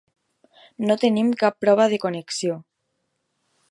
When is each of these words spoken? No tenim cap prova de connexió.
No 0.87 0.95
tenim 1.03 1.29
cap 1.43 1.61
prova 1.67 1.89
de 1.95 2.03
connexió. 2.07 2.61